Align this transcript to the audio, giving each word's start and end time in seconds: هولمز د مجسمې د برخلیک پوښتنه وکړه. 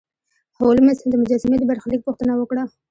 هولمز 0.59 0.99
د 1.11 1.13
مجسمې 1.21 1.57
د 1.59 1.63
برخلیک 1.69 2.01
پوښتنه 2.07 2.33
وکړه. 2.37 2.63